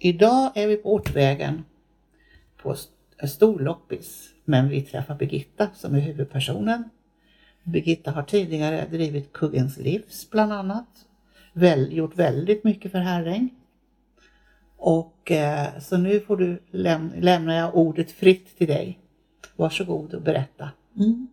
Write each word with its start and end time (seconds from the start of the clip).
Idag 0.00 0.52
är 0.54 0.66
vi 0.66 0.76
på 0.76 0.94
Ortvägen 0.94 1.64
på 2.62 2.76
en 3.16 3.28
stor 3.28 3.60
loppis, 3.60 4.30
men 4.44 4.68
vi 4.68 4.82
träffar 4.82 5.14
Birgitta 5.14 5.68
som 5.74 5.94
är 5.94 6.00
huvudpersonen. 6.00 6.90
Birgitta 7.62 8.10
har 8.10 8.22
tidigare 8.22 8.86
drivit 8.90 9.32
Kuggens 9.32 9.78
Livs 9.78 10.30
bland 10.30 10.52
annat, 10.52 10.88
väl, 11.52 11.92
gjort 11.92 12.16
väldigt 12.16 12.64
mycket 12.64 12.92
för 12.92 12.98
Herräng. 12.98 13.50
Och 14.76 15.30
eh, 15.30 15.78
så 15.80 15.96
nu 15.96 16.20
får 16.20 16.36
du 16.36 16.62
läm 16.70 17.12
lämnar 17.16 17.54
jag 17.54 17.76
ordet 17.76 18.10
fritt 18.12 18.58
till 18.58 18.68
dig. 18.68 18.98
Varsågod 19.56 20.14
och 20.14 20.22
berätta. 20.22 20.70
Mm. 20.96 21.28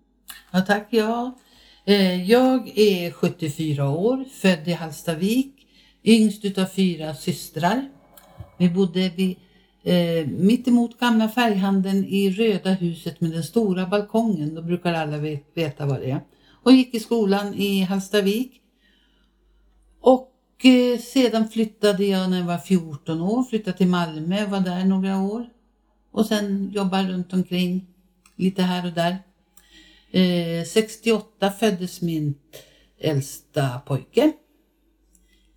Ja, 0.52 0.62
tack. 0.62 0.88
Ja. 0.90 1.38
Eh, 1.86 2.24
jag 2.32 2.78
är 2.78 3.12
74 3.12 3.90
år, 3.90 4.26
född 4.32 4.68
i 4.68 4.74
Hallstavik, 4.74 5.68
yngst 6.04 6.46
utav 6.46 6.66
fyra 6.66 7.16
systrar. 7.16 7.90
Vi 8.58 8.70
bodde 8.70 9.10
vid, 9.10 9.38
eh, 9.84 10.28
mitt 10.28 10.68
emot 10.68 11.00
gamla 11.00 11.30
färghandeln 11.30 12.06
i 12.06 12.30
Röda 12.30 12.70
huset 12.70 13.22
med 13.22 13.32
den 13.32 13.44
stora 13.44 13.86
balkongen. 13.86 14.56
Då 14.56 14.62
brukar 14.62 14.94
alla 14.94 15.18
veta 15.54 15.86
vad 15.86 16.00
det 16.00 16.12
är. 16.12 16.22
Och 16.64 16.72
gick 16.72 16.94
i 16.94 17.00
skolan 17.00 17.54
i 17.54 17.82
Hallstavik. 17.82 18.62
Och 20.02 20.66
eh, 20.66 21.00
sedan 21.00 21.50
flyttade 21.50 22.06
jag 22.06 22.30
när 22.30 22.38
jag 22.38 22.46
var 22.46 22.58
14 22.58 23.22
år, 23.22 23.44
flyttade 23.44 23.78
till 23.78 23.88
Malmö, 23.88 24.46
var 24.46 24.60
där 24.60 24.86
några 24.86 25.22
år. 25.22 25.50
Och 26.12 26.26
sen 26.26 26.72
jobbade 26.72 27.14
runt 27.14 27.34
omkring 27.34 27.88
lite 28.36 28.62
här 28.62 28.86
och 28.86 28.94
där. 28.94 29.18
Eh, 30.12 30.66
68 30.66 31.52
föddes 31.52 32.02
min 32.02 32.36
äldsta 33.00 33.80
pojke. 33.86 34.34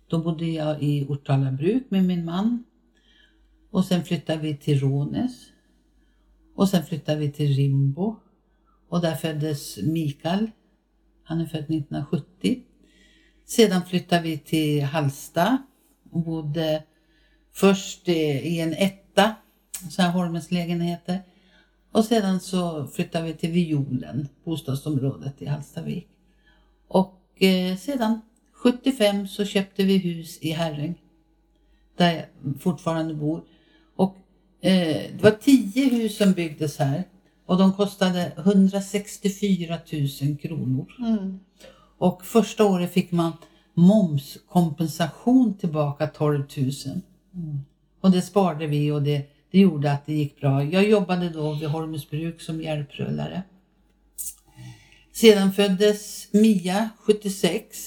Då 0.07 0.17
bodde 0.17 0.45
jag 0.45 0.83
i 0.83 1.05
Ortala 1.09 1.51
bruk 1.51 1.83
med 1.89 2.05
min 2.05 2.25
man. 2.25 2.63
Och 3.71 3.85
sen 3.85 4.03
flyttade 4.03 4.41
vi 4.41 4.57
till 4.57 4.79
Rånäs. 4.79 5.45
Och 6.55 6.69
sen 6.69 6.85
flyttade 6.85 7.19
vi 7.19 7.31
till 7.31 7.53
Rimbo. 7.53 8.15
Och 8.89 9.01
där 9.01 9.15
föddes 9.15 9.77
Mikael. 9.77 10.51
Han 11.23 11.41
är 11.41 11.45
född 11.45 11.63
1970. 11.63 12.63
Sedan 13.45 13.85
flyttade 13.85 14.21
vi 14.21 14.37
till 14.37 14.83
Hallsta 14.83 15.57
och 16.11 16.21
bodde 16.21 16.83
först 17.51 18.09
i 18.09 18.59
en 18.59 18.73
etta, 18.73 19.35
så 19.89 20.01
här 20.01 20.11
Holmens 20.11 20.51
lägenheter. 20.51 21.19
Och 21.91 22.05
sedan 22.05 22.39
så 22.39 22.87
flyttade 22.87 23.25
vi 23.25 23.33
till 23.33 23.51
Violen, 23.51 24.27
bostadsområdet 24.43 25.41
i 25.41 25.45
Hallstavik. 25.45 26.07
Och 26.87 27.43
eh, 27.43 27.77
sedan 27.77 28.21
75 28.51 29.27
så 29.27 29.45
köpte 29.45 29.83
vi 29.83 29.97
hus 29.97 30.37
i 30.41 30.51
Herräng, 30.51 31.01
där 31.97 32.13
jag 32.13 32.61
fortfarande 32.61 33.13
bor. 33.13 33.43
Eh, 34.61 34.71
det 35.17 35.23
var 35.23 35.31
tio 35.31 35.89
hus 35.89 36.17
som 36.17 36.31
byggdes 36.31 36.77
här 36.77 37.03
och 37.45 37.57
de 37.57 37.73
kostade 37.73 38.31
164 38.37 39.77
000 40.21 40.37
kronor. 40.37 40.95
Mm. 40.99 41.39
Och 41.97 42.25
första 42.25 42.65
året 42.65 42.93
fick 42.93 43.11
man 43.11 43.31
momskompensation 43.73 45.53
tillbaka 45.53 46.07
12 46.07 46.43
000. 46.57 46.71
Mm. 47.33 47.59
Och 48.01 48.11
det 48.11 48.21
sparade 48.21 48.67
vi 48.67 48.91
och 48.91 49.01
det 49.01 49.29
det 49.51 49.59
gjorde 49.59 49.91
att 49.91 50.05
det 50.05 50.13
gick 50.13 50.41
bra. 50.41 50.63
Jag 50.63 50.89
jobbade 50.89 51.29
då 51.29 51.53
vid 51.53 51.69
Holmesbruk 51.69 52.41
som 52.41 52.61
hjälprullare. 52.61 53.43
Sedan 55.11 55.53
föddes 55.53 56.27
Mia 56.33 56.89
76 56.99 57.77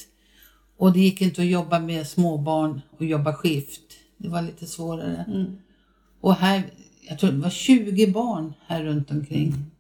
och 0.76 0.92
det 0.92 1.00
gick 1.00 1.20
inte 1.20 1.42
att 1.42 1.48
jobba 1.48 1.78
med 1.78 2.06
småbarn 2.06 2.80
och 2.98 3.04
jobba 3.04 3.34
skift. 3.34 3.82
Det 4.16 4.28
var 4.28 4.42
lite 4.42 4.66
svårare. 4.66 5.24
Mm. 5.28 5.58
Och 6.22 6.34
här, 6.34 6.62
jag 7.08 7.18
tror 7.18 7.32
det 7.32 7.38
var 7.38 7.50
20 7.50 8.06
barn 8.06 8.54
här 8.66 8.84
runt 8.84 9.10
omkring. 9.10 9.48
Mm. 9.48 9.70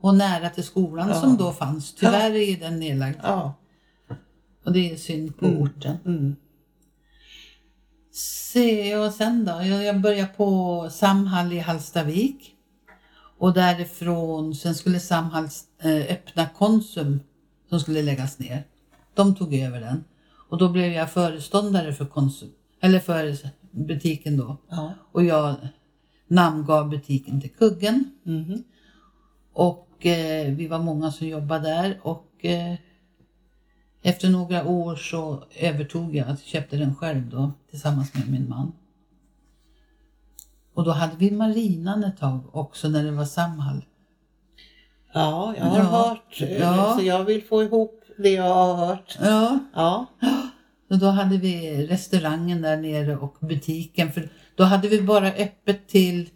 Och 0.00 0.14
nära 0.14 0.50
till 0.50 0.64
skolan 0.64 1.08
ja. 1.08 1.20
som 1.20 1.36
då 1.36 1.52
fanns. 1.52 1.94
Tyvärr 1.94 2.34
är 2.34 2.60
den 2.60 2.80
nedlagd. 2.80 3.18
Ja. 3.22 3.54
Och 4.64 4.72
det 4.72 4.92
är 4.92 4.96
synd 4.96 5.38
på 5.38 5.46
mm. 5.46 5.62
orten. 5.62 5.96
Mm 6.04 6.36
se 8.52 8.88
jag 8.88 9.14
sen 9.14 9.44
då? 9.44 9.62
Jag 9.62 10.00
började 10.00 10.32
på 10.36 10.88
Samhall 10.90 11.52
i 11.52 11.58
Hallstavik. 11.58 12.54
Och 13.38 13.52
därifrån, 13.52 14.54
sen 14.54 14.74
skulle 14.74 15.00
Samhall 15.00 15.48
eh, 15.82 16.12
öppna 16.12 16.48
Konsum 16.58 17.20
som 17.68 17.80
skulle 17.80 18.02
läggas 18.02 18.38
ner. 18.38 18.64
De 19.14 19.34
tog 19.34 19.54
över 19.54 19.80
den. 19.80 20.04
Och 20.48 20.58
då 20.58 20.68
blev 20.68 20.92
jag 20.92 21.10
föreståndare 21.12 21.92
för 21.92 22.06
Konsum, 22.06 22.52
eller 22.80 23.00
för 23.00 23.36
butiken 23.70 24.36
då. 24.36 24.56
Ja. 24.68 24.94
Och 25.12 25.24
jag 25.24 25.56
namngav 26.30 26.88
butiken 26.88 27.40
till 27.40 27.50
Kuggen. 27.50 28.04
Mm. 28.26 28.62
Och 29.52 30.06
eh, 30.06 30.54
vi 30.54 30.66
var 30.66 30.78
många 30.78 31.12
som 31.12 31.28
jobbade 31.28 31.68
där 31.68 32.00
och 32.02 32.44
eh, 32.44 32.74
efter 34.02 34.28
några 34.28 34.64
år 34.66 34.96
så 34.96 35.44
övertog 35.56 36.16
jag, 36.16 36.28
alltså 36.28 36.46
köpte 36.46 36.76
den 36.76 36.96
själv 36.96 37.30
då 37.30 37.52
tillsammans 37.70 38.14
med 38.14 38.30
min 38.30 38.48
man. 38.48 38.72
Och 40.74 40.84
då 40.84 40.90
hade 40.90 41.16
vi 41.16 41.30
marinan 41.30 42.04
ett 42.04 42.18
tag 42.18 42.40
också 42.56 42.88
när 42.88 43.04
det 43.04 43.10
var 43.10 43.24
Samhall. 43.24 43.84
Ja, 45.12 45.54
jag 45.58 45.64
har 45.64 45.78
ja, 45.78 45.84
hört. 45.84 46.40
Ja. 46.60 46.94
Så 46.98 47.04
jag 47.04 47.24
vill 47.24 47.44
få 47.44 47.62
ihop 47.62 48.04
det 48.18 48.30
jag 48.30 48.54
har 48.54 48.86
hört. 48.86 49.18
Ja. 49.20 49.58
ja. 49.74 50.06
Och 50.90 50.98
då 50.98 51.06
hade 51.06 51.36
vi 51.36 51.86
restaurangen 51.86 52.62
där 52.62 52.76
nere 52.76 53.16
och 53.16 53.36
butiken. 53.40 54.12
För 54.12 54.28
då 54.54 54.64
hade 54.64 54.88
vi 54.88 55.02
bara 55.02 55.32
öppet 55.32 55.88
till 55.88 56.30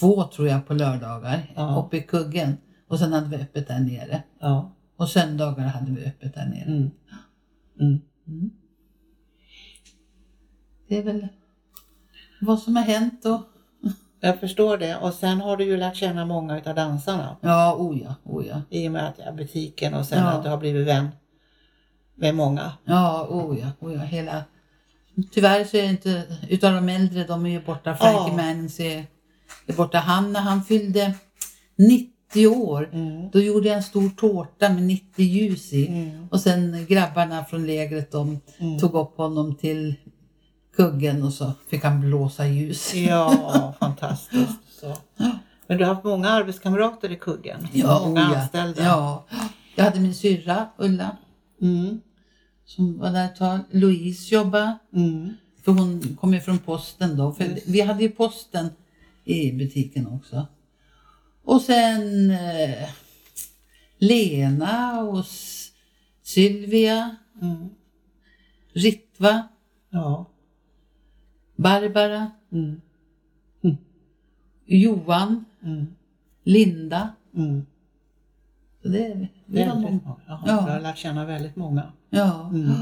två 0.00 0.24
tror 0.24 0.48
jag 0.48 0.66
på 0.66 0.74
lördagar 0.74 1.52
ja. 1.56 1.84
uppe 1.86 1.96
i 1.96 2.02
kuggen. 2.02 2.56
Och 2.88 2.98
sen 2.98 3.12
hade 3.12 3.36
vi 3.36 3.42
öppet 3.42 3.68
där 3.68 3.80
nere. 3.80 4.22
Ja. 4.40 4.76
Och 4.96 5.08
söndagar 5.08 5.66
hade 5.66 5.92
vi 5.92 6.06
öppet 6.06 6.34
där 6.34 6.46
nere. 6.46 6.64
Mm. 6.64 6.90
Mm. 7.80 8.00
Mm. 8.26 8.50
Det 10.88 10.98
är 10.98 11.02
väl 11.02 11.28
vad 12.40 12.58
som 12.58 12.76
har 12.76 12.82
hänt 12.82 13.24
och 13.24 13.40
jag 14.20 14.40
förstår 14.40 14.78
det. 14.78 14.96
Och 14.96 15.14
sen 15.14 15.40
har 15.40 15.56
du 15.56 15.64
ju 15.64 15.76
lärt 15.76 15.96
känna 15.96 16.26
många 16.26 16.58
utav 16.58 16.74
dansarna. 16.74 17.36
Ja, 17.40 17.76
oh 17.78 17.98
ja, 18.02 18.14
oh 18.24 18.46
ja. 18.46 18.62
I 18.70 18.88
och 18.88 18.92
med 18.92 19.08
att 19.08 19.36
butiken 19.36 19.94
och 19.94 20.06
sen 20.06 20.18
ja. 20.18 20.30
att 20.30 20.42
du 20.42 20.48
har 20.48 20.58
blivit 20.58 20.86
vän 20.86 21.08
med 22.14 22.34
många. 22.34 22.72
Ja, 22.84 23.26
oh 23.30 23.58
ja, 23.58 23.66
oh 23.80 23.94
ja. 23.94 24.00
Hela... 24.00 24.44
Tyvärr 25.32 25.64
så 25.64 25.76
är 25.76 25.82
det 25.82 25.88
inte, 25.88 26.22
utav 26.48 26.74
de 26.74 26.88
äldre, 26.88 27.24
de 27.24 27.46
är 27.46 27.50
ju 27.50 27.60
borta. 27.60 27.96
Frankie 27.96 28.28
ja. 28.28 28.36
Mannings 28.36 28.80
är, 28.80 29.06
är 29.66 29.72
borta. 29.72 29.98
Han 29.98 30.32
när 30.32 30.40
han 30.40 30.64
fyllde 30.64 31.14
90 31.76 32.14
90 32.34 32.46
år. 32.46 32.90
Mm. 32.92 33.30
Då 33.30 33.40
gjorde 33.40 33.68
jag 33.68 33.76
en 33.76 33.82
stor 33.82 34.08
tårta 34.08 34.68
med 34.68 34.82
90 34.82 35.24
ljus 35.24 35.72
i. 35.72 35.86
Mm. 35.86 36.28
Och 36.30 36.40
sen 36.40 36.86
grabbarna 36.88 37.44
från 37.44 37.66
lägret 37.66 38.12
de 38.12 38.40
mm. 38.58 38.78
tog 38.78 38.94
upp 38.94 39.16
honom 39.16 39.54
till 39.54 39.94
kuggen 40.76 41.22
och 41.22 41.32
så 41.32 41.52
fick 41.68 41.84
han 41.84 42.00
blåsa 42.00 42.46
ljus. 42.46 42.94
Ja, 42.94 43.74
fantastiskt. 43.80 44.80
Så. 44.80 44.96
Men 45.66 45.78
du 45.78 45.84
har 45.84 45.94
haft 45.94 46.04
många 46.04 46.30
arbetskamrater 46.30 47.12
i 47.12 47.16
kuggen? 47.16 47.68
Ja, 47.72 48.02
många 48.04 48.20
ja, 48.20 48.36
anställda? 48.36 48.82
Ja. 48.82 49.24
Jag 49.74 49.84
hade 49.84 50.00
min 50.00 50.14
syrra 50.14 50.66
Ulla 50.78 51.16
mm. 51.60 52.00
som 52.64 52.98
var 52.98 53.12
där 53.12 53.24
ett 53.24 53.36
tag. 53.36 53.58
Louise 53.70 54.34
jobbade. 54.34 54.78
Mm. 54.92 55.32
För 55.62 55.72
hon 55.72 56.16
kom 56.20 56.34
ju 56.34 56.40
från 56.40 56.58
posten 56.58 57.16
då. 57.16 57.32
För 57.32 57.58
vi 57.66 57.80
hade 57.80 58.02
ju 58.02 58.10
posten 58.10 58.68
i 59.24 59.52
butiken 59.52 60.06
också. 60.06 60.46
Och 61.42 61.60
sen 61.60 62.30
eh, 62.30 62.88
Lena 63.98 65.00
och 65.02 65.24
Sylvia. 66.22 67.16
Mm. 67.42 67.68
Ritva. 68.72 69.48
Ja. 69.90 70.26
Barbara. 71.56 72.30
Mm. 72.52 72.80
Johan. 74.66 75.44
Mm. 75.62 75.86
Linda. 76.42 77.12
Mm. 77.36 77.66
Så 78.84 78.90
det, 78.90 79.28
det 79.46 79.68
var 79.68 79.74
många. 79.74 80.00
Ja, 80.04 80.18
ja. 80.26 80.40
Jag 80.46 80.54
har 80.54 80.80
lärt 80.80 80.98
känna 80.98 81.24
väldigt 81.24 81.56
många. 81.56 81.92
Ja. 82.10 82.50
Mm. 82.52 82.72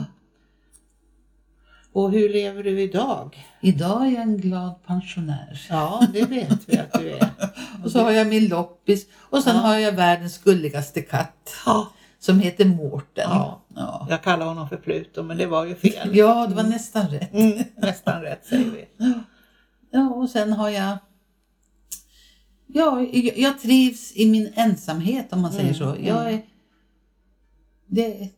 Och 1.92 2.10
hur 2.10 2.28
lever 2.28 2.62
du 2.62 2.80
idag? 2.80 3.46
Idag 3.60 4.06
är 4.06 4.10
jag 4.10 4.22
en 4.22 4.36
glad 4.36 4.74
pensionär. 4.86 5.66
Ja, 5.70 6.06
det 6.12 6.24
vet 6.24 6.68
vi 6.68 6.78
att 6.78 6.92
du 6.92 7.10
är. 7.10 7.28
och 7.84 7.90
så 7.90 8.00
har 8.00 8.10
jag 8.10 8.26
min 8.26 8.48
loppis 8.48 9.06
och 9.30 9.42
sen 9.42 9.56
ja. 9.56 9.62
har 9.62 9.78
jag 9.78 9.92
världens 9.92 10.38
gulligaste 10.38 11.02
katt. 11.02 11.54
Ja. 11.66 11.92
Som 12.18 12.40
heter 12.40 12.64
Mårten. 12.64 13.30
Ja. 13.30 13.62
ja. 13.76 14.06
Jag 14.10 14.22
kallar 14.22 14.46
honom 14.46 14.68
för 14.68 14.76
Pluto 14.76 15.22
men 15.22 15.36
det 15.36 15.46
var 15.46 15.64
ju 15.64 15.74
fel. 15.74 16.16
ja, 16.16 16.46
det 16.46 16.54
var 16.54 16.62
nästan 16.62 17.08
rätt. 17.08 17.34
Mm, 17.34 17.64
nästan 17.76 18.22
rätt 18.22 18.46
säger 18.46 18.70
vi. 18.70 18.88
Ja, 19.94 20.08
och 20.08 20.30
sen 20.30 20.52
har 20.52 20.70
jag 20.70 20.98
Ja, 22.74 23.06
jag 23.36 23.60
trivs 23.60 24.12
i 24.16 24.30
min 24.30 24.52
ensamhet 24.54 25.32
om 25.32 25.40
man 25.40 25.52
säger 25.52 25.64
mm, 25.64 25.74
så. 25.74 25.84
Jag 25.84 26.20
mm. 26.22 26.34
är, 26.34 26.42
det, 27.86 28.28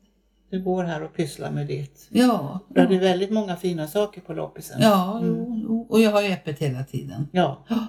Du 0.51 0.63
går 0.63 0.85
här 0.85 1.03
och 1.03 1.15
pysslar 1.17 1.51
med 1.51 1.67
ditt. 1.67 2.07
Ja, 2.11 2.61
Det 2.69 2.81
är 2.81 2.91
ja, 2.91 3.01
väldigt 3.01 3.31
många 3.31 3.57
fina 3.57 3.89
saker 3.89 4.21
på 4.21 4.33
loppisen. 4.33 4.79
ja 4.83 5.21
jo. 5.25 5.87
och 5.89 6.01
jag 6.01 6.11
har 6.11 6.23
ju 6.23 6.33
öppet 6.33 6.59
hela 6.59 6.85
tiden. 6.85 7.29
Ja. 7.33 7.65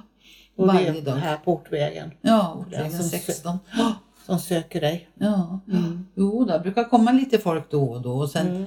Och 0.58 0.68
det 0.68 0.74
Varje 0.74 0.98
är 0.98 1.02
dag. 1.02 1.16
här 1.16 1.38
Portvägen 1.38 2.12
Ja, 2.22 2.66
Det 2.70 2.76
är 2.76 2.80
Ortvägen 2.82 3.00
som 3.02 3.10
16. 3.10 3.60
som 4.26 4.40
söker 4.40 4.82
dig. 4.82 5.10
Ja, 5.20 5.60
Mm. 5.72 6.06
jo, 6.16 6.46
där 6.46 6.60
brukar 6.60 6.84
komma 6.84 7.12
lite 7.12 7.38
folk 7.38 7.72
då 7.72 7.84
och 7.84 8.02
då. 8.02 8.12
Och 8.12 8.30
sen, 8.30 8.48
Mm. 8.48 8.62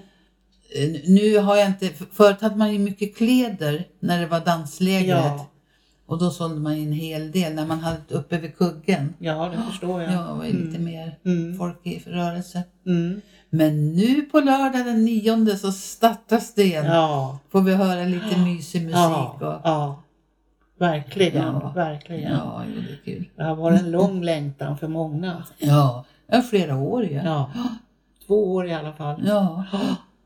eh, 0.94 1.00
Nu 1.08 1.38
har 1.38 1.56
jag 1.56 1.66
inte, 1.66 1.88
förut 2.12 2.40
hade 2.40 2.56
man 2.56 2.72
ju 2.72 2.78
mycket 2.78 3.16
kläder 3.16 3.86
när 4.00 4.20
det 4.20 4.26
var 4.26 4.40
danslägret. 4.40 5.08
Ja. 5.08 5.46
Och 6.08 6.18
då 6.18 6.30
sålde 6.30 6.60
man 6.60 6.72
en 6.72 6.92
hel 6.92 7.30
del 7.32 7.54
när 7.54 7.66
man 7.66 7.80
hade 7.80 7.98
uppe 8.08 8.38
vid 8.38 8.56
kuggen. 8.56 9.14
ja, 9.18 9.48
det 9.56 9.62
förstår 9.70 10.02
jag. 10.02 10.12
Ja, 10.12 10.18
det 10.22 10.34
var 10.38 10.44
ju 10.44 10.64
lite 10.66 10.78
mer 10.78 11.18
Mm. 11.24 11.58
folk 11.58 11.86
i 11.86 12.02
rörelse. 12.06 12.62
Mm. 12.86 13.20
Men 13.50 13.92
nu 13.92 14.22
på 14.22 14.40
lördag 14.40 14.84
den 14.84 15.04
nionde 15.04 15.56
så 15.56 15.72
startas 15.72 16.54
det 16.54 16.62
igen. 16.64 16.84
Ja. 16.86 17.38
Får 17.52 17.60
vi 17.60 17.74
höra 17.74 18.04
lite 18.04 18.38
mysig 18.38 18.82
musik. 18.82 18.94
Ja. 18.96 19.36
och, 19.40 19.60
ja. 19.68 20.02
Verkligen, 20.78 21.42
Ja. 21.46 21.72
verkligen. 21.74 22.32
ja, 22.32 22.62
jo, 22.76 22.82
det 22.82 22.92
är 23.10 23.14
kul. 23.16 23.28
Det 23.36 23.42
har 23.44 23.56
varit 23.56 23.80
en 23.80 23.90
lång 23.90 24.22
längtan 24.22 24.78
för 24.78 24.88
många. 24.88 25.42
Ja, 25.58 26.04
ja 26.32 26.42
flera 26.42 26.76
år 26.76 27.04
ju. 27.04 27.12
Ja. 27.14 27.50
Två 28.26 28.54
år 28.54 28.66
i 28.66 28.74
alla 28.74 28.92
fall. 28.92 29.22
Ja, 29.26 29.64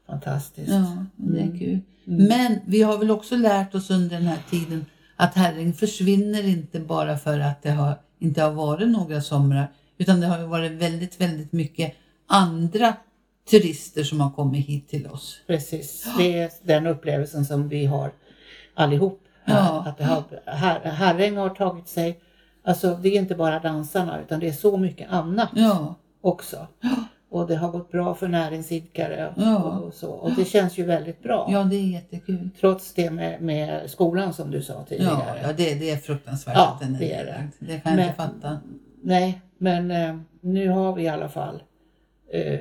Fantastiskt. 0.07 0.71
ja 0.73 1.05
det 1.17 1.39
är 1.41 1.45
Mm. 1.45 1.59
kul. 1.59 1.81
Mm. 2.07 2.25
Men 2.29 2.61
vi 2.67 2.83
har 2.83 2.99
väl 2.99 3.11
också 3.11 3.37
lärt 3.37 3.75
oss 3.75 3.91
under 3.91 4.17
den 4.17 4.27
här 4.27 4.39
tiden 4.51 4.87
att 5.23 5.35
Herräng 5.35 5.73
försvinner 5.73 6.49
inte 6.49 6.81
bara 6.81 7.19
för 7.19 7.41
att 7.41 7.63
det 7.63 7.71
har, 7.71 7.95
inte 8.19 8.43
har 8.43 8.51
varit 8.51 8.89
några 8.89 9.21
somrar. 9.21 9.73
Utan 9.99 10.21
det 10.21 10.27
har 10.27 10.47
varit 10.47 10.73
väldigt, 10.73 11.21
väldigt 11.21 11.53
mycket 11.53 11.95
andra 12.27 12.95
turister 13.51 14.05
som 14.05 14.21
har 14.21 14.31
kommit 14.31 14.67
hit 14.67 14.89
till 14.89 15.07
oss. 15.07 15.41
Precis, 15.47 16.07
det 16.19 16.39
är 16.39 16.51
den 16.63 16.87
upplevelsen 16.87 17.45
som 17.45 17.69
vi 17.69 17.87
har 17.87 18.13
allihop. 18.75 19.23
Ja. 19.45 19.85
Att 19.87 19.99
det 19.99 20.05
har, 20.05 20.25
här, 20.47 20.81
Herräng 20.81 21.37
har 21.37 21.51
tagit 21.51 21.89
sig, 21.89 22.21
alltså 22.65 22.99
det 23.03 23.09
är 23.09 23.19
inte 23.19 23.35
bara 23.35 23.59
dansarna 23.59 24.21
utan 24.21 24.41
det 24.41 24.49
är 24.49 24.53
så 24.53 24.77
mycket 24.77 25.11
annat 25.11 25.51
Ja, 25.55 25.95
också. 26.21 26.67
Och 27.33 27.47
det 27.47 27.57
har 27.57 27.71
gått 27.71 27.91
bra 27.91 28.15
för 28.15 28.29
näringsidkare 28.29 29.35
Ja. 29.37 29.57
och, 29.59 29.85
och 29.87 29.95
så. 29.95 30.11
Och 30.11 30.31
det 30.37 30.45
känns 30.45 30.79
ju 30.79 30.85
väldigt 30.85 31.23
bra. 31.23 31.49
ja 31.51 31.65
det 31.65 31.77
är 31.77 31.83
jättekul. 31.87 32.51
Trots 32.61 32.95
det 32.95 33.11
med, 33.11 33.41
med 33.43 33.91
skolan 33.91 34.33
som 34.33 34.51
du 34.51 34.63
sa 34.63 34.73
Ja, 34.73 34.85
tidigare. 34.89 35.41
ja 35.43 35.49
det, 35.57 35.75
det 35.75 35.91
är 35.91 35.97
fruktansvärt 35.97 36.57
Ja, 36.57 36.73
att 36.75 36.81
den 36.81 36.95
är 36.95 36.99
det 36.99 37.13
är 37.13 37.25
det. 37.25 37.49
Det 37.59 37.81
kan 37.81 37.91
jag 37.93 37.97
Men- 37.97 38.05
inte 38.05 38.17
fatta. 38.17 38.59
Nej, 39.03 39.41
men 39.59 39.91
eh, 39.91 40.17
nu 40.41 40.69
har 40.69 40.93
vi 40.95 41.03
i 41.03 41.09
alla 41.09 41.29
fall 41.29 41.63
eh, 42.33 42.61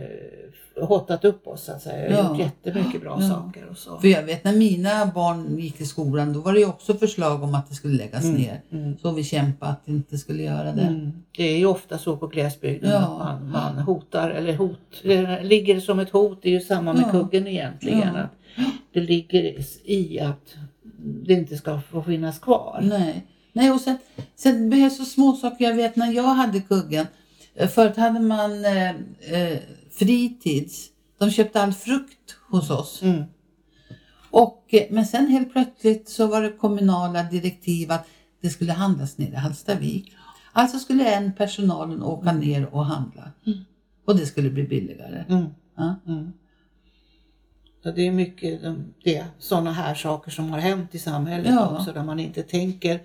hottat 0.86 1.25
upp 1.25 1.48
oss 1.48 1.63
så 1.63 1.72
att 1.72 1.81
säga. 1.81 2.12
Ja. 2.12 2.30
Gjort 2.30 2.39
jättemycket 2.39 3.01
bra 3.01 3.18
Ja. 3.22 3.30
saker 3.30 3.68
och 3.69 3.78
så. 3.78 4.00
För 4.00 4.07
jag 4.07 4.24
vet 4.24 4.44
när 4.44 4.54
mina 4.54 5.06
barn 5.06 5.60
gick 5.60 5.81
i 5.81 5.86
skolan 5.86 6.33
då 6.33 6.39
var 6.39 6.54
det 6.54 6.60
ju 6.60 6.66
också 6.66 6.94
förslag 6.94 7.44
om 7.44 7.56
att 7.56 7.69
det 7.69 7.75
skulle 7.75 7.98
läggas 7.98 8.24
Mm, 8.24 8.36
ner. 8.36 8.62
mm. 8.72 8.98
Så 8.98 9.12
vi 9.12 9.24
kämpade 9.24 9.72
att 9.72 9.86
det 9.86 9.92
inte 9.92 10.18
skulle 10.18 10.44
göra 10.44 10.72
det. 10.72 10.81
Mm. 10.81 11.12
Det 11.38 11.44
är 11.44 11.57
ju 11.57 11.66
ofta 11.66 11.98
så 11.98 12.18
på 12.18 12.28
glesbygden 12.28 12.92
Ja. 12.92 12.98
att 12.98 13.42
man, 13.42 13.51
man 13.51 13.78
hotar, 13.83 14.30
eller 14.30 14.54
hot, 14.56 14.80
det 15.04 15.44
ligger 15.44 15.80
som 15.80 16.00
ett 16.00 16.10
hot, 16.10 16.39
det 16.42 16.50
är 16.50 16.54
ju 16.54 16.60
samma 16.60 16.94
med 16.94 17.04
Ja. 17.04 17.12
kuggen 17.12 17.48
egentligen. 17.48 18.16
Att 18.16 18.31
det 18.94 19.00
ligger 19.00 19.56
i 19.83 20.19
att 20.19 20.56
det 21.25 21.33
inte 21.33 21.57
ska 21.57 21.81
få 21.81 22.04
finnas 22.04 22.39
kvar. 22.39 22.80
Nej. 22.83 23.25
Nej, 23.54 23.72
och 23.72 23.81
sen, 23.81 23.98
sen 24.36 24.69
behövs 24.69 24.98
så 24.98 25.06
små 25.06 25.33
saker. 25.33 25.66
Jag 25.66 25.75
vet 25.75 25.95
när 25.95 26.12
jag 26.12 26.24
hade 26.24 26.60
kuggen. 26.60 27.06
eh, 27.56 27.68
Förut 27.68 27.98
hade 27.98 28.19
man 28.19 28.66
eh, 28.66 28.89
eh, 28.89 29.57
fritids. 29.92 30.88
De 31.18 31.32
köpte 31.32 31.62
all 31.62 31.74
frukt 31.74 32.38
hos 32.50 32.70
oss. 32.70 33.02
Mm. 33.02 33.24
Och, 34.32 34.66
eh, 34.68 34.84
men 34.90 35.06
sen 35.06 35.28
helt 35.28 35.52
plötsligt 35.52 36.10
så 36.10 36.28
var 36.28 36.42
det 36.42 36.52
kommunala 36.52 37.24
direktiv 37.24 37.92
att 37.92 38.08
det 38.42 38.50
skulle 38.50 38.72
handlas 38.72 39.18
nere 39.18 39.32
i 39.32 39.36
Hallstavik. 39.36 40.16
Alltså 40.54 40.80
skulle 40.80 41.14
en 41.16 41.34
personalen 41.34 42.04
åka 42.04 42.32
ner 42.32 42.76
och 42.76 42.86
handla. 42.86 43.32
Och 44.06 44.16
det 44.16 44.26
skulle 44.26 44.50
bli 44.50 44.64
billigare. 44.64 45.26
Mm. 45.30 45.46
Ja. 45.78 45.96
Mm. 46.08 46.32
Så 47.84 47.92
det 47.92 48.08
är 48.08 48.12
mycket 48.12 48.62
det, 49.04 49.26
sådana 49.40 49.72
här 49.72 49.96
saker 49.96 50.32
som 50.32 50.50
har 50.50 50.60
hänt 50.60 50.96
i 50.96 51.00
samhället 51.00 51.54
Ja. 51.54 51.78
också 51.78 51.94
där 51.94 52.04
man 52.04 52.20
inte 52.20 52.44
tänker 52.44 53.00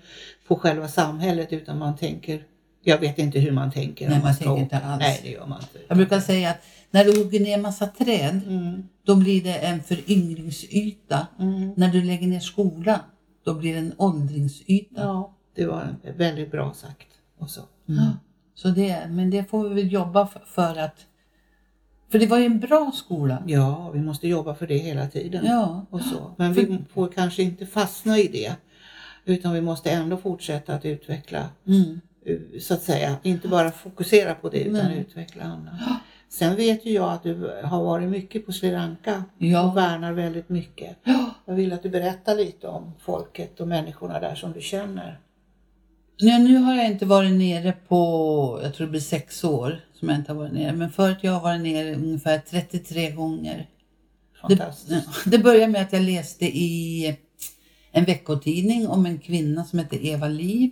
på 0.47 0.55
själva 0.55 0.87
samhället 0.87 1.53
utan 1.53 1.77
man 1.77 1.97
tänker, 1.97 2.43
jag 2.83 2.99
vet 2.99 3.19
inte 3.19 3.39
hur 3.39 3.51
man 3.51 3.71
tänker. 3.71 4.09
Nej, 4.09 4.17
om 4.17 4.23
man 4.23 4.33
ska 4.35 4.43
tänker 4.45 4.61
inte 4.61 4.79
alls. 4.79 4.99
Nej, 4.99 5.19
det 5.23 5.29
gör 5.29 5.45
man 5.45 5.61
inte. 5.61 5.79
Jag 5.87 5.97
brukar 5.97 6.19
säga 6.19 6.49
att 6.49 6.61
när 6.91 7.05
du 7.05 7.23
hugger 7.23 7.39
ner 7.39 7.57
massa 7.57 7.87
träd 7.87 8.41
Mm. 8.47 8.83
då 9.03 9.15
blir 9.15 9.43
det 9.43 9.53
en 9.53 9.83
föryngringsyta. 9.83 11.27
Mm. 11.39 11.73
När 11.77 11.87
du 11.87 12.01
lägger 12.01 12.27
ner 12.27 12.39
skolan, 12.39 12.99
då 13.43 13.53
blir 13.53 13.73
det 13.73 13.79
en 13.79 13.93
åldringsyta. 13.97 15.01
Ja, 15.01 15.35
det 15.55 15.65
var 15.65 15.95
väldigt 16.17 16.51
bra 16.51 16.73
sagt. 16.73 17.07
Och 17.37 17.49
så. 17.49 17.61
Ja. 17.85 18.13
Så 18.55 18.67
det, 18.69 19.07
men 19.09 19.29
det 19.29 19.49
får 19.49 19.69
vi 19.69 19.75
väl 19.75 19.93
jobba 19.93 20.27
för 20.45 20.79
att... 20.79 21.05
För 22.11 22.19
det 22.19 22.27
var 22.27 22.37
ju 22.37 22.45
en 22.45 22.59
bra 22.59 22.91
skola. 22.95 23.43
Ja, 23.47 23.91
vi 23.93 23.99
måste 23.99 24.27
jobba 24.27 24.55
för 24.55 24.67
det 24.67 24.77
hela 24.77 25.07
tiden. 25.07 25.45
Ja, 25.45 25.85
Och 25.89 26.01
så. 26.01 26.31
Men 26.37 26.53
vi 26.53 26.77
får 26.93 27.07
kanske 27.07 27.43
inte 27.43 27.65
fastna 27.65 28.17
i 28.17 28.27
det. 28.27 28.55
Utan 29.25 29.53
vi 29.53 29.61
måste 29.61 29.91
ändå 29.91 30.17
fortsätta 30.17 30.75
att 30.75 30.85
utveckla, 30.85 31.49
mm. 31.67 32.01
eh, 32.25 32.59
så 32.59 32.73
att 32.73 32.81
säga. 32.81 33.15
Inte 33.23 33.47
bara 33.47 33.71
fokusera 33.71 34.35
på 34.35 34.49
det 34.49 34.59
utan 34.59 34.85
Nej. 34.85 34.97
utveckla 34.97 35.43
annat. 35.43 35.81
Sen 36.29 36.55
vet 36.55 36.85
ju 36.85 36.91
jag 36.91 37.13
att 37.13 37.23
du 37.23 37.61
har 37.63 37.83
varit 37.83 38.09
mycket 38.09 38.45
på 38.45 38.51
Sri 38.51 38.71
Lanka 38.71 39.23
Ja. 39.37 39.69
och 39.71 39.77
värnar 39.77 40.13
väldigt 40.13 40.49
mycket. 40.49 40.97
ja. 41.03 41.31
Jag 41.45 41.55
vill 41.55 41.73
att 41.73 41.83
du 41.83 41.89
berättar 41.89 42.35
lite 42.35 42.67
om 42.67 42.91
folket 42.99 43.59
och 43.59 43.67
människorna 43.67 44.19
där 44.19 44.35
som 44.35 44.51
du 44.53 44.61
känner. 44.61 45.19
Nej, 46.21 46.39
nu 46.43 46.57
har 46.57 46.75
jag 46.75 46.85
inte 46.87 47.05
varit 47.05 47.31
nere 47.31 47.73
på, 47.87 48.59
jag 48.63 48.73
tror 48.73 48.87
det 48.87 48.91
blir 48.91 49.01
sex 49.01 49.43
år 49.43 49.79
som 49.93 50.09
jag 50.09 50.17
inte 50.17 50.31
har 50.31 50.37
varit 50.39 50.53
nere. 50.53 50.73
Men 50.73 50.89
förut 50.91 51.17
jag 51.21 51.31
har 51.31 51.41
varit 51.41 51.61
nere 51.61 51.95
ungefär 51.95 52.39
33 52.49 53.11
gånger. 53.11 53.67
Det, 54.47 54.55
Fantastiskt. 54.57 55.07
det 55.25 55.39
började 55.39 55.67
med 55.71 55.81
att 55.81 55.93
jag 55.93 56.01
läste 56.01 56.45
i 56.45 57.17
en 57.91 58.05
veckotidning 58.05 58.87
om 58.87 59.05
en 59.05 59.19
kvinna 59.19 59.63
som 59.65 59.79
hette 59.79 60.07
Eva 60.07 60.27
Liv 60.27 60.71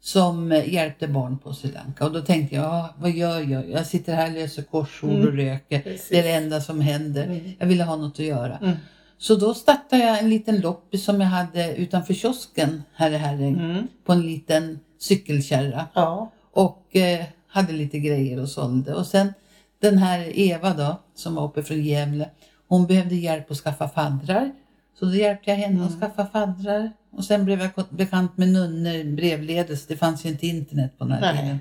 som 0.00 0.52
eh, 0.52 0.74
hjälpte 0.74 1.08
barn 1.08 1.38
på 1.38 1.54
Sri 1.54 1.72
Lanka. 1.72 2.04
Och 2.06 2.12
då 2.12 2.20
tänkte 2.22 2.54
jag, 2.56 2.64
ja, 2.64 2.94
vad 2.98 3.10
gör 3.10 3.40
jag? 3.40 3.70
Jag 3.70 3.86
sitter 3.86 4.14
här 4.14 4.26
och 4.26 4.32
läser 4.34 4.62
korsord 4.62 5.10
och 5.10 5.16
Mm, 5.16 5.36
röker. 5.36 5.80
precis. 5.80 6.08
Det 6.08 6.18
är 6.18 6.22
det 6.22 6.32
enda 6.32 6.60
som 6.60 6.80
händer. 6.80 7.24
Mm. 7.24 7.52
Jag 7.58 7.66
ville 7.66 7.84
ha 7.84 7.96
något 7.96 8.12
att 8.12 8.18
göra. 8.26 8.56
Mm. 8.58 8.76
Så 9.18 9.34
då 9.34 9.54
startade 9.54 10.02
jag 10.04 10.18
en 10.18 10.30
liten 10.30 10.60
loppis 10.60 11.04
som 11.04 11.20
jag 11.20 11.28
hade 11.28 11.76
utanför 11.76 12.14
kiosken 12.14 12.82
här 12.94 13.10
i 13.10 13.16
Herräng. 13.16 13.54
Mm. 13.58 13.88
På 14.04 14.12
en 14.12 14.22
liten 14.22 14.80
cykelkärra. 14.98 15.86
Ja. 15.94 16.30
Och 16.52 16.96
eh, 16.96 17.24
hade 17.48 17.72
lite 17.72 17.98
grejer 17.98 18.40
och 18.40 18.48
sålde. 18.48 18.94
Och 18.94 19.06
sen 19.06 19.32
den 19.80 19.98
här 19.98 20.38
Eva 20.38 20.74
då, 20.74 21.00
som 21.14 21.34
var 21.34 21.44
uppe 21.44 21.62
från 21.62 21.82
Gävle. 21.84 22.30
Hon 22.68 22.86
behövde 22.86 23.14
hjälp 23.14 23.50
att 23.50 23.56
skaffa 23.56 23.88
faddrar. 23.88 24.50
Så 24.98 25.04
då 25.04 25.14
hjälpte 25.14 25.50
jag 25.50 25.56
henne 25.56 25.84
att 25.86 26.00
skaffa 26.00 26.26
faddrar. 26.26 26.92
Och 27.12 27.24
sen 27.24 27.44
blev 27.44 27.60
jag 27.60 27.70
bekant 27.90 28.36
med 28.36 28.48
nunnor 28.48 29.16
brevledes. 29.16 29.86
Det 29.86 29.96
fanns 29.96 30.24
ju 30.24 30.28
inte 30.28 30.46
internet 30.46 30.98
på 30.98 31.04
den 31.04 31.12
här 31.12 31.20
Nej. 31.20 31.42
tiden. 31.42 31.58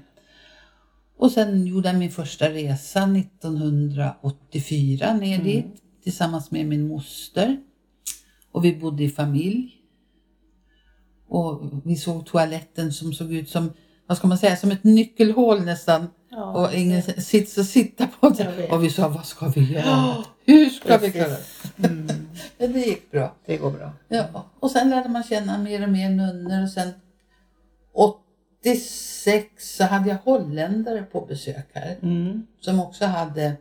Och 1.18 1.32
sen 1.32 1.68
gjorde 1.68 1.90
jag 1.90 1.98
min 1.98 2.12
första 2.12 2.50
resa 2.50 3.04
1984 3.04 5.14
ner 5.14 5.44
dit 5.44 5.76
tillsammans 6.04 6.52
med 6.52 6.66
min 6.66 6.88
moster. 6.88 7.58
Och 8.52 8.66
vi 8.66 8.76
bodde 8.76 9.04
i 9.04 9.10
familj. 9.10 9.76
Och 11.28 11.62
vi 11.86 11.96
såg 11.96 12.26
toaletten 12.26 12.94
som 12.94 13.14
såg 13.14 13.34
ut 13.34 13.50
som, 13.50 13.74
vad 14.08 14.18
ska 14.18 14.28
man 14.28 14.38
säga, 14.38 14.56
som 14.56 14.72
ett 14.72 14.84
nyckelhål 14.84 15.62
nästan. 15.62 16.08
Ja, 16.32 16.54
och 16.54 16.74
ingen 16.74 17.04
sits 17.04 17.58
att 17.58 17.68
sitta 17.68 18.08
på. 18.08 18.28
Och 18.70 18.84
vi 18.84 18.90
sa, 18.90 19.08
vad 19.08 19.26
ska 19.26 19.48
vi 19.48 19.74
göra? 19.74 20.24
Hur 20.46 20.70
ska 20.70 20.98
vi 20.98 21.12
klara? 21.12 21.28
Precis. 21.28 21.59
Mm. 21.84 22.08
Men 22.58 22.74
det 22.74 22.80
gick 22.80 23.12
bra. 23.12 23.36
Det 23.46 23.58
går 23.58 23.72
bra. 23.72 23.92
Ja, 24.08 24.46
och 24.60 24.72
sen 24.72 24.90
lärde 24.90 25.10
man 25.10 25.24
känna 25.24 25.58
mer 25.58 25.84
och 25.84 25.90
mer 25.90 26.10
nunnor 26.10 26.64
och 26.64 26.70
sen 26.70 26.90
86 28.62 29.78
så 29.78 29.84
hade 29.84 30.10
jag 30.10 30.18
holländare 30.18 31.04
på 31.04 31.22
besök 31.26 31.68
här 31.74 31.96
Mm. 32.02 32.48
som 32.60 32.80
också 32.80 33.06
hade, 33.06 33.56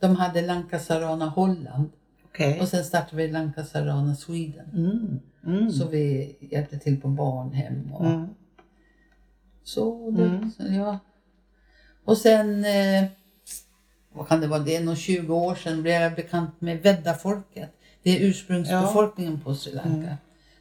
de 0.00 0.16
hade 0.16 0.42
Lankasarana 0.46 1.26
Holland 1.28 1.90
Okej. 2.24 2.60
och 2.60 2.68
sen 2.68 2.84
startade 2.84 3.16
vi 3.16 3.28
Lankasarana 3.32 4.14
Sweden. 4.16 4.70
Mm. 4.74 5.20
Mm. 5.58 5.70
Så 5.72 5.88
vi 5.88 6.36
hjälpte 6.40 6.78
till 6.78 7.00
på 7.00 7.08
barnhem 7.08 7.92
och 7.92 8.06
Mm. 8.06 8.26
så. 9.64 10.10
Det, 10.10 10.24
Mm. 10.24 10.50
så 10.50 10.62
ja. 10.72 10.98
Och 12.04 12.18
sen, 12.18 12.64
eh, 12.64 13.04
vad 14.14 14.28
kan 14.28 14.40
det 14.40 14.46
vara, 14.46 14.60
det 14.60 14.76
är 14.76 14.84
nog 14.84 14.98
20 14.98 15.34
år 15.34 15.54
sedan 15.54 15.82
blev 15.82 16.02
jag 16.02 16.14
bekant 16.14 16.60
med 16.60 16.82
Vedda-folket. 16.82 17.70
Det 18.02 18.10
är 18.10 18.26
ursprungsbefolkningen 18.26 19.40
på 19.40 19.54
Sri 19.54 19.72
Lanka. 19.72 19.90
Mm. 19.90 20.14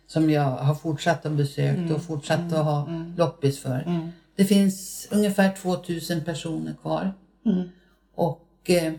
Som 0.08 0.30
jag 0.30 0.44
har 0.44 0.76
fortsatt 0.76 1.26
att 1.26 1.32
besöka 1.32 1.96
och 1.96 2.04
fortsatt 2.04 2.54
att 2.54 2.66
ha 2.66 2.90
loppis 3.18 3.60
för. 3.60 3.84
Mm. 3.88 4.10
Det 4.36 4.46
finns 4.46 5.08
ungefär 5.12 5.56
2000 5.56 6.24
personer 6.24 6.74
kvar. 6.82 7.14
Mm. 7.46 7.70
Och 8.16 8.70
eh, 8.70 8.94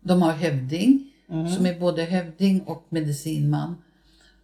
de 0.00 0.22
har 0.22 0.32
hövding 0.32 1.12
Mm. 1.30 1.48
som 1.48 1.66
är 1.66 1.80
både 1.80 2.02
hövding 2.02 2.60
och 2.60 2.86
medicinman. 2.88 3.76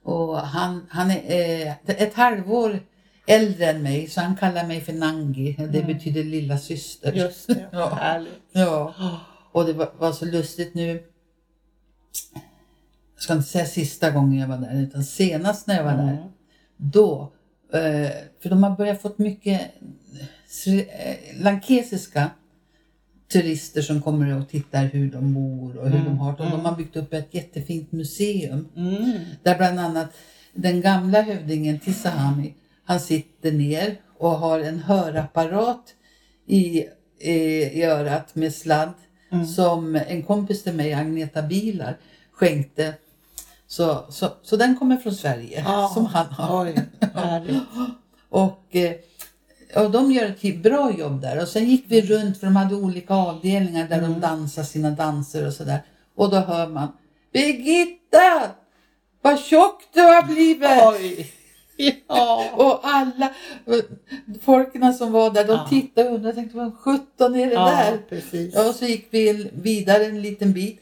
Och 0.02 0.38
han, 0.38 0.86
han 0.88 1.10
är 1.10 1.66
eh, 1.66 1.72
ett 1.86 2.14
halvår 2.14 2.80
äldre 3.26 3.66
än 3.66 3.82
mig 3.82 4.08
så 4.08 4.20
han 4.20 4.36
kallar 4.36 4.66
mig 4.66 4.80
för 4.80 4.92
Nangi. 4.92 5.52
Det 5.58 5.78
Mm. 5.80 5.86
betyder 5.86 6.24
lilla 6.24 6.58
syster. 6.58 7.12
Just 7.12 7.46
det, 7.46 7.66
Ja. 7.72 7.88
härligt. 7.94 8.32
Ja, 8.52 8.94
och 9.52 9.64
det 9.66 9.72
var, 9.72 9.92
var 9.98 10.12
så 10.12 10.24
lustigt 10.24 10.74
nu. 10.74 11.02
Jag 13.14 13.22
ska 13.24 13.32
inte 13.32 13.48
säga 13.48 13.66
sista 13.66 14.10
gången 14.10 14.38
jag 14.40 14.48
var 14.48 14.56
där, 14.58 14.82
utan 14.82 15.04
senast 15.04 15.66
när 15.66 15.76
jag 15.76 15.84
var 15.84 15.92
där. 15.92 16.02
Mm. 16.12 16.28
Då, 16.76 17.32
eh, 17.72 18.10
för 18.42 18.48
de 18.50 18.62
har 18.62 18.76
börjat 18.76 19.02
fått 19.02 19.18
mycket 19.18 19.60
eh, 20.66 21.16
lankesiska 21.42 22.30
turister 23.32 23.82
som 23.82 24.02
kommer 24.02 24.40
och 24.40 24.48
tittar 24.48 24.84
hur 24.84 25.10
de 25.10 25.34
bor 25.34 25.76
och 25.76 25.88
hur 25.88 25.94
Mm, 26.00 26.04
de 26.04 26.18
har 26.18 26.32
det. 26.36 26.38
Och 26.42 26.50
de 26.50 26.52
mm. 26.54 26.64
har 26.66 26.76
byggt 26.76 26.96
upp 26.96 27.12
ett 27.12 27.34
jättefint 27.34 27.92
museum. 27.92 28.68
Mm. 28.76 29.18
Där 29.42 29.56
bland 29.58 29.80
annat 29.80 30.12
den 30.54 30.80
gamla 30.80 31.22
hövdingen 31.22 31.78
Tisahami, 31.80 32.54
han 32.84 33.00
sitter 33.00 33.52
ner 33.52 33.96
och 34.18 34.30
har 34.30 34.60
en 34.60 34.78
hörapparat 34.78 35.94
i, 36.46 36.84
i, 37.18 37.32
i 37.80 37.84
örat 37.84 38.34
med 38.34 38.54
sladd 38.54 38.92
Mm. 39.32 39.46
som 39.46 39.96
en 39.96 40.22
kompis 40.22 40.62
till 40.62 40.74
mig, 40.74 40.92
Agneta 40.94 41.42
Bilar, 41.42 41.96
skänkte. 42.32 42.94
Så, 43.66 44.04
så, 44.08 44.28
så 44.42 44.56
den 44.56 44.76
kommer 44.78 44.96
från 44.96 45.14
Sverige, 45.14 45.62
Ja, 45.66 45.90
som 45.94 46.06
han 46.06 46.26
har. 46.26 46.66
Oj. 46.66 46.74
Och, 48.28 48.76
eh, 48.76 48.92
och 49.84 49.90
de 49.90 50.12
gör 50.12 50.26
ett 50.42 50.62
bra 50.62 50.92
jobb 50.98 51.20
där. 51.20 51.42
Och 51.42 51.48
sen 51.48 51.64
gick 51.70 51.84
vi 51.88 52.00
runt 52.02 52.38
för 52.38 52.46
de 52.46 52.56
hade 52.56 52.74
olika 52.74 53.14
avdelningar 53.14 53.88
där 53.88 53.98
Mm. 53.98 54.12
de 54.12 54.20
dansar 54.20 54.62
sina 54.62 54.90
danser 54.90 55.46
och 55.46 55.52
sådär. 55.52 55.82
Och 56.14 56.30
då 56.30 56.36
hör 56.36 56.66
man 56.68 56.88
Birgitta! 57.32 58.50
Vad 59.22 59.40
tjock 59.40 59.82
du 59.94 60.00
har 60.00 60.22
blivit! 60.22 60.70
Oj! 61.00 61.32
Ja. 62.08 62.44
Och 62.56 62.80
alla 62.82 63.30
folkerna 64.42 64.92
som 64.92 65.12
var 65.12 65.30
där, 65.30 65.44
de 65.44 65.52
Ja. 65.52 65.66
tittade 65.70 66.08
och 66.08 66.14
undrade, 66.14 66.34
tänkte 66.34 66.56
vad 66.56 66.78
sjutton 66.78 67.34
är 67.34 67.46
det 67.46 67.52
ja, 67.52 67.66
där? 67.70 67.98
precis. 68.08 68.54
Ja, 68.54 68.68
och 68.68 68.74
så 68.74 68.84
gick 68.84 69.08
vi 69.10 69.50
vidare 69.62 70.04
en 70.04 70.22
liten 70.22 70.52
bit 70.52 70.80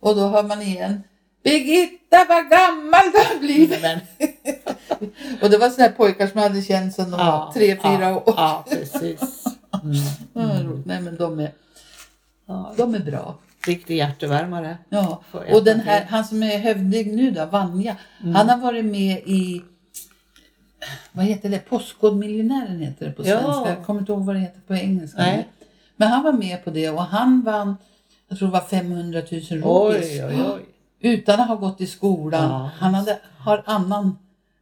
och 0.00 0.16
då 0.16 0.20
hör 0.28 0.42
man 0.42 0.62
igen 0.62 1.02
Birgitta 1.44 2.24
vad 2.28 2.50
gammal 2.50 3.02
du 3.12 3.18
har 3.18 3.38
blivit! 3.40 3.82
Men, 3.82 3.98
Och 5.42 5.50
det 5.50 5.58
var 5.58 5.70
sådana 5.70 5.88
här 5.88 5.96
pojkar 5.96 6.26
som 6.26 6.40
jag 6.40 6.48
hade 6.48 6.62
känt 6.62 6.94
sedan 6.94 7.10
de 7.10 7.16
var 7.16 7.52
tre, 7.52 7.76
fyra 7.76 8.00
ja, 8.10 8.16
år. 8.16 8.34
Ja, 8.36 8.64
precis. 8.70 9.44
Mm. 9.84 9.96
Ja, 10.32 10.62
roligt. 10.64 10.86
Nej 10.86 11.00
men 11.00 11.16
de 11.16 11.38
är, 11.40 11.52
Ja, 12.46 12.74
de 12.76 12.94
är 12.94 12.98
bra. 12.98 13.38
riktig 13.66 13.96
hjärtevärmare. 13.96 14.78
Ja. 14.88 15.22
Och 15.52 15.64
den 15.64 15.80
här, 15.80 16.04
han 16.10 16.24
som 16.24 16.42
är 16.42 16.58
hövding 16.58 17.16
nu 17.16 17.30
då, 17.30 17.44
Vanja, 17.46 17.96
Mm. 18.22 18.34
han 18.34 18.48
har 18.48 18.56
varit 18.56 18.84
med 18.84 19.18
i 19.26 19.62
vad 21.12 21.24
heter 21.24 21.48
det? 21.50 21.58
Postkodmiljonären 21.58 22.80
heter 22.80 23.06
det 23.06 23.12
på 23.12 23.22
Ja. 23.26 23.40
svenska. 23.42 23.68
Jag 23.76 23.86
kommer 23.86 24.00
inte 24.00 24.12
ihåg 24.12 24.24
vad 24.24 24.36
det 24.36 24.40
heter 24.40 24.60
på 24.66 24.74
engelska. 24.74 25.18
Nej. 25.22 25.48
Men 25.96 26.08
han 26.08 26.22
var 26.22 26.32
med 26.32 26.64
på 26.64 26.70
det 26.70 26.90
och 26.90 27.02
han 27.02 27.42
vann, 27.42 27.76
jag 28.28 28.38
tror 28.38 28.48
det 28.48 28.52
var 28.52 28.60
500 28.60 29.22
000 29.30 29.40
rupees. 29.40 30.20
Utan 31.00 31.40
att 31.40 31.48
ha 31.48 31.54
gått 31.54 31.80
i 31.80 31.86
skolan. 31.86 32.50
Ja. 32.50 32.70
Han 32.78 32.94
hade, 32.94 33.18
har 33.38 33.62
annan 33.66 34.18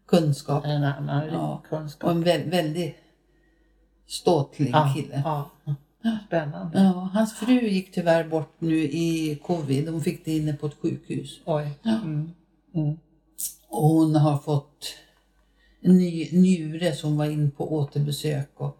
kunskap. 0.08 0.64
En 0.64 0.84
annan 0.84 1.26
Ja. 1.32 1.62
kunskap. 1.68 2.04
Och 2.04 2.10
en 2.16 2.22
vä 2.22 2.38
väldigt 2.46 2.96
ståtlig 4.06 4.70
Ja, 4.72 4.92
kille. 4.96 5.22
ja. 5.24 5.50
Spännande. 6.26 6.80
Ja, 6.82 7.08
hans 7.12 7.34
fru 7.34 7.60
gick 7.68 7.92
tyvärr 7.94 8.24
bort 8.28 8.54
nu 8.58 8.76
i 8.76 9.38
covid. 9.46 9.88
Hon 9.88 10.00
fick 10.02 10.24
det 10.24 10.36
inne 10.36 10.52
på 10.52 10.66
ett 10.66 10.76
sjukhus. 10.82 11.40
Oj. 11.44 11.68
Mm. 11.84 12.30
Mm. 12.74 12.98
Och 13.68 13.88
hon 13.88 14.14
har 14.16 14.38
fått 14.38 14.86
en 15.82 15.98
ny 15.98 16.28
njure 16.32 16.92
som 16.92 17.16
var 17.16 17.24
in 17.26 17.50
på 17.50 17.72
återbesök 17.74 18.50
och, 18.56 18.76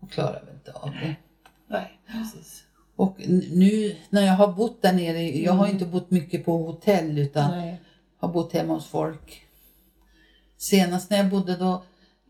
och 0.00 0.10
klarar 0.10 0.44
väl 0.44 0.54
inte 0.54 0.72
av 0.72 0.90
det. 0.90 1.16
Nej, 1.68 2.00
precis. 2.06 2.62
Och 2.96 3.16
nu 3.50 3.96
när 4.10 4.22
jag 4.22 4.32
har 4.34 4.52
bott 4.52 4.82
där 4.82 4.92
nere, 4.92 5.22
jag 5.38 5.52
har 5.52 5.64
Mm. 5.64 5.76
inte 5.76 5.86
bott 5.86 6.10
mycket 6.10 6.44
på 6.44 6.56
hotell 6.66 7.18
utan 7.18 7.50
Nej. 7.50 7.80
har 8.18 8.28
bott 8.28 8.52
hemma 8.52 8.74
hos 8.74 8.86
folk. 8.86 9.42
Senast 10.58 11.10
när 11.10 11.16
jag 11.18 11.28
bodde 11.30 11.56
då, 11.56 11.82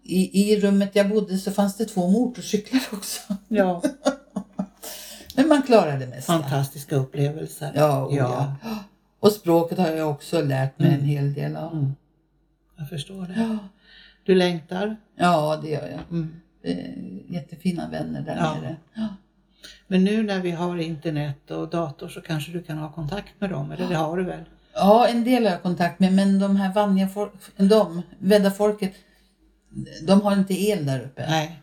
i, 0.03 0.53
i 0.53 0.61
rummet 0.61 0.91
jag 0.97 1.09
bodde 1.09 1.39
så 1.39 1.51
fanns 1.53 1.77
det 1.77 1.85
två 1.85 2.09
motorcyklar 2.11 2.81
också. 2.93 3.37
Ja, 3.49 3.83
Men 5.37 5.49
man 5.49 5.63
klarar 5.63 5.99
det 5.99 6.07
mesta. 6.07 6.33
fantastiska 6.33 6.97
upplevelser. 6.97 7.73
Ja, 7.75 8.07
oh, 8.07 8.17
Ja. 8.17 8.57
ja. 8.63 8.79
Och 9.21 9.33
språket 9.33 9.79
har 9.79 9.89
jag 9.89 10.11
också 10.11 10.41
lärt 10.43 10.79
mig 10.79 10.89
Mm. 10.89 11.01
en 11.01 11.07
hel 11.07 11.35
del 11.35 11.57
av. 11.57 11.73
Mm. 11.73 11.93
Jag 12.83 12.89
förstår 12.89 13.23
det. 13.27 13.35
Ja. 13.41 13.59
Du 14.25 14.35
längtar? 14.35 14.97
Ja, 15.17 15.57
det 15.63 15.69
gör 15.69 15.89
jag. 15.89 16.01
Mm. 16.11 16.41
Jättefina 17.29 17.89
vänner 17.89 18.21
där 18.21 18.37
Ja. 18.37 18.55
nere. 18.55 18.77
Ja. 18.95 19.09
Men 19.87 20.05
nu 20.05 20.23
när 20.23 20.41
vi 20.41 20.51
har 20.51 20.77
internet 20.77 21.51
och 21.51 21.69
dator 21.71 22.09
så 22.09 22.21
kanske 22.21 22.53
du 22.53 22.63
kan 22.63 22.79
ha 22.79 22.93
kontakt 22.93 23.33
med 23.39 23.51
dem, 23.51 23.73
eller 23.73 23.89
det 23.89 23.95
har 23.95 24.17
du 24.17 24.25
väl? 24.25 24.41
ja, 24.75 25.07
en 25.09 25.25
del 25.25 25.45
har 25.45 25.51
jag 25.51 25.63
kontakt 25.63 26.01
med, 26.01 26.13
men 26.13 26.39
de 26.39 26.57
här 26.57 26.73
vanja 26.73 27.09
folk, 27.09 27.33
de, 27.57 28.03
Vedda-folket, 28.19 28.93
de 30.07 30.21
har 30.21 30.33
inte 30.33 30.55
el 30.69 30.87
där 30.87 31.01
uppe. 31.05 31.27
Nej, 31.31 31.61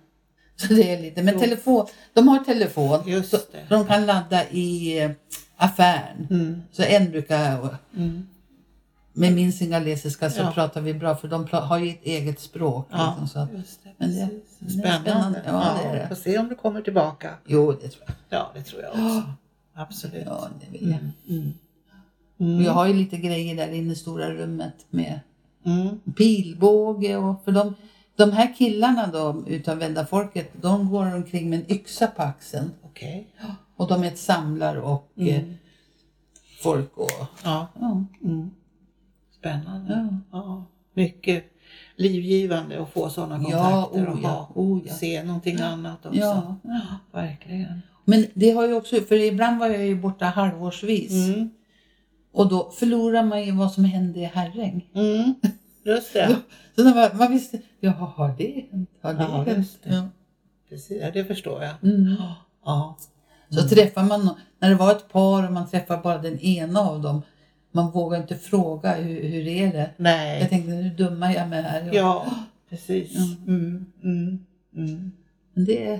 Så 0.55 0.73
det 0.73 0.93
är 0.93 1.01
lite, 1.01 1.23
men 1.23 1.33
Jo. 1.33 1.39
telefon, 1.39 1.85
de 2.13 2.27
har 2.27 2.39
telefon. 2.39 3.03
just 3.09 3.29
Så 3.31 3.38
det. 3.51 3.65
de 3.75 3.85
kan 3.85 4.05
ladda 4.05 4.49
i 4.49 4.99
eh, 4.99 5.11
affären. 5.57 6.27
Mm. 6.29 6.61
Så 6.71 6.83
en 6.83 7.11
brukar, 7.11 7.77
Mm. 7.97 8.27
Med 9.19 9.33
min 9.33 9.53
singalesiska 9.53 10.29
så 10.29 10.41
Ja. 10.41 10.51
pratar 10.51 10.81
vi 10.81 10.93
bra 10.93 11.15
för 11.15 11.27
de 11.27 11.47
har 11.51 11.77
ju 11.79 11.89
ett 11.89 12.03
eget 12.03 12.39
språk. 12.39 12.88
Ja, 12.91 13.07
Liksom, 13.09 13.27
så. 13.27 13.39
att- 13.39 13.53
just 13.59 13.83
det. 13.83 13.89
Men 13.97 14.09
det- 14.15 14.29
det 14.59 14.65
är 14.65 14.69
Spännande. 14.69 15.09
spännande. 15.11 15.41
Ja, 15.45 15.75
det 15.83 15.89
är 15.89 15.95
det. 15.95 16.07
Får 16.07 16.15
se 16.15 16.38
om 16.38 16.47
du 16.47 16.55
kommer 16.55 16.81
tillbaka. 16.81 17.33
Jo, 17.47 17.71
det 17.71 17.88
tror 17.89 18.03
jag. 18.07 18.15
Ja, 18.29 18.51
det 18.55 18.63
tror 18.63 18.81
jag 18.81 18.91
också. 18.91 19.23
Absolut. 19.73 20.23
Ja, 20.25 20.47
det 20.59 20.71
vill 20.79 20.89
jag. 20.89 20.99
Mm. 20.99 21.11
Mm. 21.41 21.53
Och 22.38 22.45
Mm. 22.45 22.63
Jag 22.63 22.71
har 22.71 22.88
ju 22.88 22.93
lite 22.93 23.17
grejer 23.17 23.55
där 23.55 23.71
inne 23.71 23.93
i 23.93 23.95
stora 23.95 24.29
rummet 24.33 24.73
med 24.89 25.19
Mm. 25.65 25.99
pilbåge 26.17 27.15
och 27.17 27.43
för 27.43 27.51
de, 27.51 27.75
de 28.15 28.31
här 28.31 28.53
killarna 28.57 29.07
då 29.07 29.43
utav 29.47 29.77
Vedda-folket, 29.77 30.49
de 30.61 30.89
går 30.89 31.15
omkring 31.15 31.49
med 31.49 31.59
en 31.59 31.71
yxa 31.71 32.07
på 32.07 32.21
axeln. 32.21 32.71
Okej. 32.83 33.27
Och 33.75 33.88
de 33.88 34.03
är 34.03 34.07
ett 34.07 34.17
samlar 34.19 34.75
och 34.75 35.09
eh, 35.15 35.27
Mm. 35.39 35.53
folk 36.63 36.97
och 36.97 37.11
Ja. 37.43 37.67
ja. 37.79 38.03
Mm. 39.43 39.62
Spännande. 39.63 40.19
Ja. 40.31 40.38
Ja. 40.39 40.65
Mycket 40.93 41.43
livgivande 41.96 42.81
att 42.81 42.89
få 42.93 43.10
sådana 43.10 43.46
Ja, 43.50 43.89
kontakter 43.91 44.08
och 44.10 44.15
oh 44.15 44.22
ja, 44.24 44.29
ha. 44.29 44.50
oh 44.55 44.81
ja. 44.86 44.93
se 44.93 45.24
någonting 45.24 45.60
annat 45.62 46.05
också. 46.05 46.19
Ja. 46.19 46.55
Verkligen. 47.12 47.81
Men 48.05 48.25
det 48.34 48.51
har 48.51 48.67
ju 48.67 48.74
också, 48.74 48.96
för 49.01 49.15
ibland 49.15 49.60
var 49.60 49.67
jag 49.67 49.86
ju 49.86 49.96
borta 49.96 50.25
halvårsvis. 50.25 51.12
Mm. 51.12 51.50
Och 52.31 52.50
då 52.50 52.72
förlorar 52.72 53.24
man 53.24 53.43
ju 53.46 53.51
vad 53.51 53.72
som 53.72 53.86
hände 53.86 54.19
i 54.19 54.24
Herräng. 54.24 54.89
Mm. 54.93 55.34
Just 55.84 56.13
det. 56.13 56.36
Så 56.75 56.84
när 56.84 56.96
man, 56.96 57.17
man 57.17 57.31
visste, 57.31 57.60
ja 57.79 57.91
har 57.91 58.36
det 58.38 58.65
hänt? 58.72 58.89
Har 59.01 59.13
det 59.13 59.24
Ja, 59.24 59.43
hänt? 59.43 59.79
det. 59.84 59.93
Ja. 59.96 60.08
Precis. 60.69 61.01
Ja, 61.01 61.12
det 61.12 61.25
förstår 61.25 61.63
jag. 61.63 61.74
Mm. 61.84 62.15
Ja. 62.65 62.98
Så 63.50 63.69
träffar 63.69 64.03
man, 64.03 64.29
när 64.60 64.69
det 64.69 64.75
var 64.75 64.91
ett 64.91 65.10
par 65.12 65.48
och 65.48 65.53
man 65.53 65.69
träffar 65.69 65.98
bara 66.03 66.17
den 66.17 66.39
ena 66.39 66.79
av 66.79 67.01
dem, 67.01 67.22
man 67.71 67.91
vågar 67.91 68.21
inte 68.21 68.35
fråga 68.35 68.93
hur, 68.95 69.23
hur 69.23 69.47
är 69.47 69.73
det? 69.73 69.91
Nej. 69.97 70.39
Jag 70.39 70.49
tänkte 70.49 70.71
nu 70.71 70.89
dummar 70.89 71.33
jag 71.33 71.49
mig 71.49 71.61
här. 71.61 71.89
Ja, 71.93 72.35
precis. 72.69 73.15
Mm. 73.47 73.85
Mm. 74.03 74.45
Mm. 74.75 75.11
Men 75.53 75.65
det 75.65 75.88
är 75.88 75.99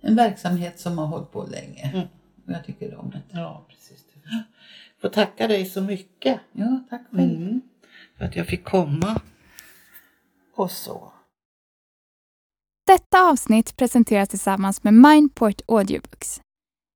en 0.00 0.16
verksamhet 0.16 0.80
som 0.80 0.98
har 0.98 1.06
hållit 1.06 1.32
på 1.32 1.44
länge. 1.44 1.90
Mm. 1.94 2.06
Och 2.46 2.52
jag 2.52 2.64
tycker 2.64 2.94
om 2.94 3.10
det. 3.10 3.20
Ja, 3.30 3.64
precis. 3.68 4.04
Får 5.00 5.08
tacka 5.08 5.48
dig 5.48 5.66
så 5.66 5.80
mycket 5.82 6.40
Ja, 6.52 6.82
tack 6.90 7.02
själv. 7.10 7.30
mm. 7.36 7.60
för 8.16 8.24
att 8.24 8.36
jag 8.36 8.46
fick 8.46 8.64
komma. 8.64 9.20
Och 10.54 10.70
så. 10.70 11.12
Detta 12.86 13.20
avsnitt 13.30 13.76
presenteras 13.76 14.28
tillsammans 14.28 14.84
med 14.84 14.94
Mindport 14.94 15.60
Audiobooks. 15.68 16.40